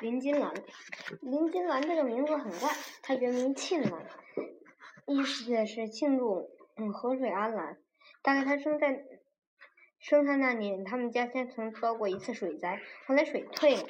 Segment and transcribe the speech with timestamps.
[0.00, 0.54] 林金兰，
[1.22, 2.70] 林金兰这个名字很怪，
[3.02, 4.06] 她原名沁兰，
[5.06, 7.76] 意思是庆祝嗯河水安澜。
[8.22, 9.04] 大概她生在
[9.98, 13.82] 生她那年，他们家乡曾遭过一次水灾，后来水退了。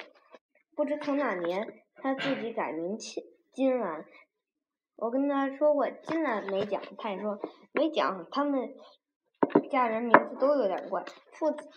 [0.75, 3.23] 不知从哪年，她自己改名沁
[3.53, 4.05] 金兰。
[4.95, 7.39] 我跟他说过金兰没讲，他也说
[7.71, 8.27] 没讲。
[8.31, 8.75] 他们
[9.69, 11.69] 家人名字都有点怪，父子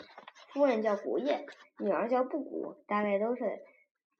[0.48, 1.46] 夫人叫古叶，
[1.78, 3.60] 女儿叫布谷，大概都是。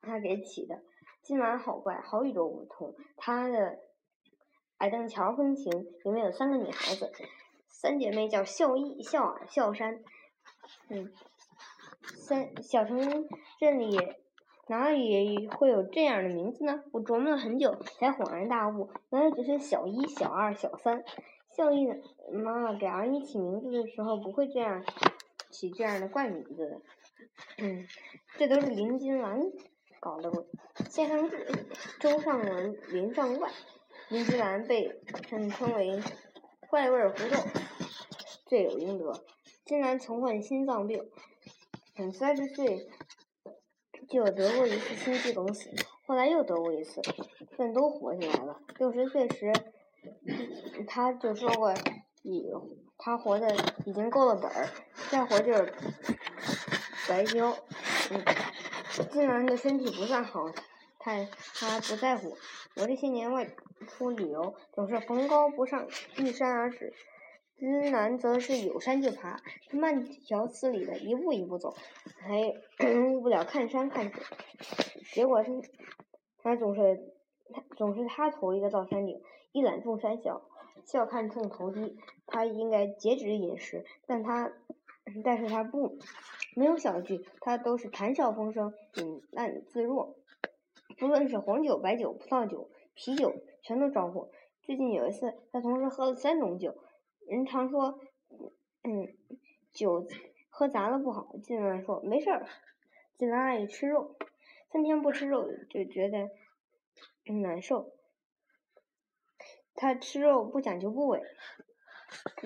[0.03, 0.83] 他给起的，
[1.23, 2.95] 金兰好怪，好与众不同。
[3.17, 3.79] 他的
[4.79, 5.73] 矮凳桥风情
[6.05, 7.13] 里面有三个女孩子，
[7.69, 10.03] 三姐妹叫孝义、孝尔、孝山。
[10.89, 11.13] 嗯，
[12.17, 13.29] 三小城
[13.61, 13.97] 镇里
[14.67, 16.83] 哪里会有这样的名字呢？
[16.93, 21.05] 我琢磨了很久，才恍然大悟，原来只是小一、小二、小三。
[21.51, 21.97] 孝义的
[22.33, 24.83] 妈妈给儿女起名字的时候，不会这样
[25.51, 26.81] 起这样的怪名字的。
[27.59, 27.87] 嗯，
[28.39, 29.39] 这都是林金兰。
[30.03, 30.33] 搞的
[30.91, 31.31] 先生
[32.01, 33.49] 周上文林上怪，
[34.09, 36.03] 林之兰被称称为
[36.69, 37.37] 怪味胡豆，
[38.47, 39.25] 罪有应得。
[39.65, 41.09] 金兰曾患心脏病，
[42.13, 42.89] 三十岁
[44.09, 45.71] 就得过一次心肌梗死，
[46.05, 47.01] 后来又得过一次，
[47.57, 48.61] 但都活下来了。
[48.79, 49.53] 六十岁时，
[50.89, 51.73] 他就说过，
[52.25, 52.51] 已
[52.99, 53.55] 他活的
[53.87, 54.69] 已经够了本儿，
[55.13, 55.73] 再活就是
[57.09, 57.57] 白交。
[58.11, 58.21] 嗯。
[59.11, 60.51] 金兰的身体不算好，
[60.99, 62.37] 他他不在乎。
[62.77, 63.49] 我这些年外
[63.89, 66.93] 出旅游，总是逢高不上，遇山而止。
[67.57, 71.75] 金兰则是有山就爬，他慢条斯理的一步一步走，
[72.21, 72.55] 还
[72.87, 74.23] 误不了看山看水。
[75.15, 75.51] 结果他
[76.43, 77.01] 他总是
[77.53, 80.43] 他总是他头一个到山顶，一览众山小，
[80.85, 81.97] 笑看众头低。
[82.27, 84.53] 他应该节制饮食，但他。
[85.25, 85.99] 但是他不，
[86.55, 90.17] 没有小聚，他都是谈笑风生，饮烂自若。
[90.99, 94.31] 不论是红酒、白酒、葡萄酒、啤酒，全都招呼。
[94.63, 96.77] 最近有一次，他同时喝了三种酒。
[97.27, 97.99] 人常说，
[98.83, 99.09] 嗯，
[99.73, 100.07] 酒
[100.51, 101.35] 喝杂了不好。
[101.43, 102.47] 金兰说没事儿，
[103.17, 104.17] 金兰爱吃肉，
[104.71, 106.31] 三天不吃肉就觉得
[107.25, 107.91] 难受。
[109.75, 111.23] 他吃肉不讲究部位。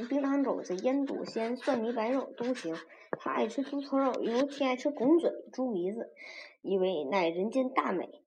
[0.08, 2.74] 冰糖肘子、腌笃鲜、蒜泥白肉都行。
[3.18, 6.12] 他爱吃猪头肉，尤其爱吃拱嘴、猪鼻子，
[6.60, 8.22] 以为乃人间大美。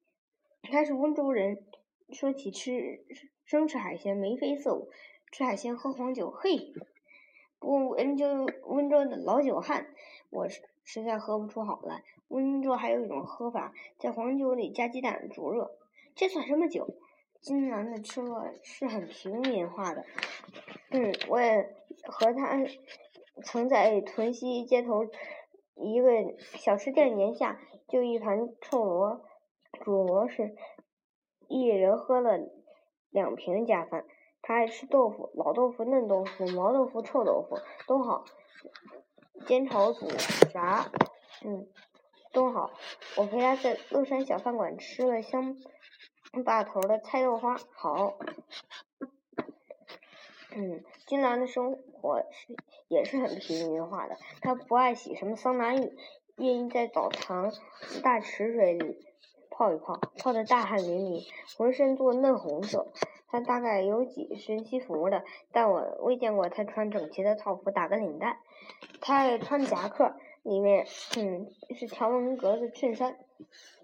[0.63, 1.63] 他是温州人，
[2.11, 3.05] 说起吃
[3.45, 4.89] 生吃海鲜眉飞色舞，
[5.31, 6.73] 吃海鲜喝黄酒，嘿，
[7.59, 9.93] 不温州温州的老酒汉，
[10.29, 10.47] 我
[10.83, 12.03] 实在喝不出好来。
[12.29, 15.77] 温州还有一种喝法，在黄酒里加鸡蛋煮热，
[16.15, 16.95] 这算什么酒？
[17.41, 20.05] 金兰的吃货是很平民化的。
[20.91, 22.57] 嗯，我也和他
[23.43, 25.05] 曾在屯溪街头
[25.75, 26.11] 一个
[26.57, 29.21] 小吃店檐下，就一盘臭螺
[29.83, 30.55] 煮螺时，
[31.47, 32.39] 一人喝了
[33.09, 34.05] 两瓶加饭。
[34.41, 37.57] 他爱吃豆腐，老豆腐、嫩豆腐、毛豆腐、臭豆腐
[37.87, 38.25] 都好，
[39.45, 40.07] 煎炒煮
[40.51, 40.91] 炸，
[41.45, 41.67] 嗯，
[42.33, 42.71] 都好。
[43.17, 45.55] 我陪他在乐山小饭馆吃了香
[46.45, 48.17] 大头的菜豆花，好。
[50.55, 52.55] 嗯，金兰的生活是
[52.87, 54.17] 也是很平民化的。
[54.41, 55.93] 她不爱洗什么桑拿浴，
[56.37, 57.51] 愿意在澡堂
[58.01, 58.97] 大池水里
[59.51, 62.91] 泡一泡，泡得大汗淋漓，浑身做嫩红色。
[63.27, 68.39] 她大概有几身西服的，但我未见过她穿整齐的套服，打个领带。
[69.01, 73.19] 她爱穿夹克，里面嗯是条纹格子衬衫，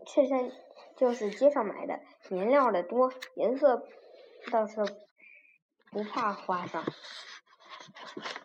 [0.08, 0.52] 衬衫
[0.98, 3.86] 就是街上买的，颜料的多，颜色
[4.52, 4.86] 倒是。
[5.92, 6.84] 不怕花哨。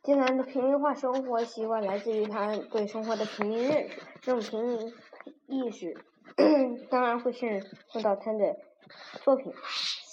[0.05, 4.95] 金兰的平民化生活习惯来自于他对生活的平民认识，这种平民
[5.49, 5.97] 意识
[6.89, 8.57] 当然会渗入到他的
[9.25, 9.53] 作品。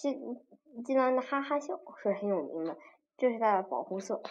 [0.02, 2.76] 金金兰的哈哈笑是很有名的，
[3.20, 4.24] 这是他的保护色。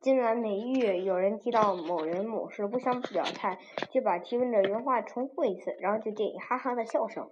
[0.00, 3.58] 金兰每遇有人提到某人某事不想表态，
[3.90, 7.30] 就把提问的原话重复一次，然后就给哈哈的笑声，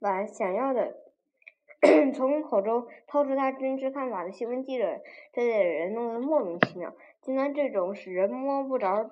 [0.00, 0.96] 把想要的。
[2.12, 5.00] 从口中掏出他真实看法的新闻记者，
[5.32, 6.94] 这类人弄得莫名其妙。
[7.20, 9.10] 金兰这种使人摸不着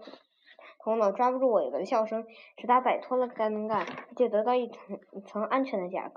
[0.80, 2.26] 头脑、抓不住尾巴的笑声，
[2.58, 6.10] 使他摆脱了尴尬，就得到一层一层安全的甲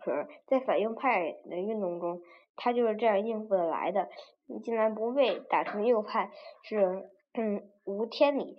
[0.00, 0.28] 壳。
[0.46, 2.22] 在反应派的运动中，
[2.54, 4.08] 他就是这样应付的来的。
[4.46, 6.30] 你竟然不被打成右派
[6.62, 8.56] 是嗯无天理，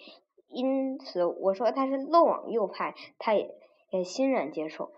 [0.47, 3.55] 因此我说他是漏网右派，他也
[3.89, 4.91] 也欣然接受。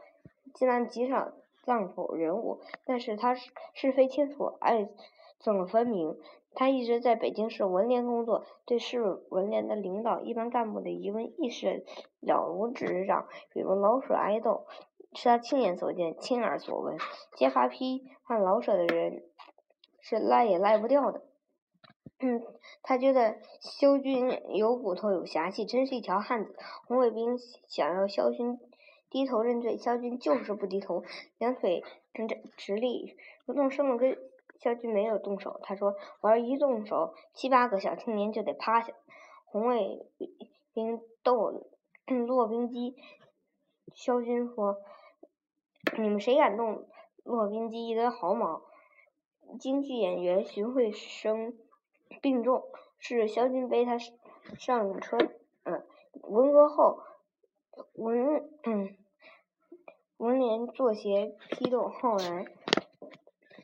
[0.53, 1.31] 金兰极少。
[1.65, 4.89] 脏否人物，但是他是是非清楚，爱
[5.39, 6.17] 憎分明。
[6.55, 11.85] 他一直在北京市文联工作，对市文联的领导、一般干部的疑问意识
[12.21, 14.65] 了如指掌，比如老舍爱豆，
[15.13, 16.97] 是他亲眼所见、亲耳所闻。
[17.35, 19.21] 揭发批判老舍的人
[20.01, 21.21] 是赖也赖不掉的。
[22.19, 22.43] 嗯，
[22.83, 26.55] 他觉得萧军有骨头有侠气，真是一条汉子。
[26.85, 27.37] 红卫兵
[27.67, 28.59] 想要萧军
[29.09, 31.03] 低头认罪，萧军就是不低头，
[31.37, 33.15] 两腿直直立，
[33.45, 34.17] 不动声了根。
[34.59, 38.91] 萧军没有动手，他说：“我要一动手，七八个小青年就得趴下。”
[39.47, 40.05] 红卫
[40.73, 41.63] 兵斗
[42.27, 42.97] 骆宾基，
[43.95, 44.81] 萧军说
[45.97, 46.89] ：“你们谁敢动
[47.23, 47.87] 骆宾基？
[47.87, 48.63] 一根毫毛！”
[49.57, 51.57] 京剧演员荀慧生。
[52.21, 52.63] 病重，
[52.97, 53.97] 是萧军背他
[54.57, 55.17] 上车。
[55.63, 55.85] 嗯，
[56.23, 57.03] 文革后，
[57.93, 58.97] 文嗯
[60.17, 62.45] 文联作协批斗浩然。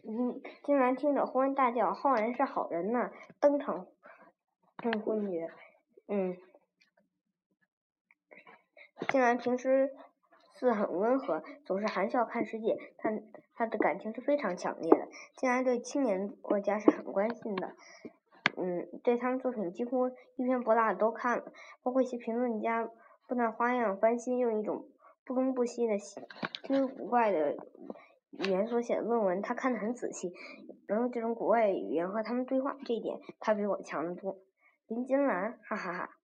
[0.04, 3.12] 嗯，金兰听着忽然大叫：“浩然是好人呐！”
[3.42, 3.88] 当场
[4.84, 5.52] 嗯昏厥。
[6.08, 6.38] 嗯，
[9.10, 9.96] 金兰平时
[10.56, 12.78] 似很温和，总是含笑看世界。
[12.98, 13.12] 他
[13.56, 15.08] 他的感情是非常强烈的。
[15.36, 17.76] 竟然对青年作家是很关心的。
[18.58, 21.52] 嗯，对他们作品几乎一篇不落的都看了，
[21.84, 22.90] 包括一些评论家
[23.28, 24.86] 不但花样翻新，用一种
[25.26, 26.24] 不中不西的新
[26.64, 27.58] 奇古怪的
[28.32, 30.34] 语言所写的论文，他看得很仔细，
[30.88, 34.38] 能用这种古怪语言和他们对话，这一点他比我强得多。
[34.88, 36.15] 林金兰，哈哈哈。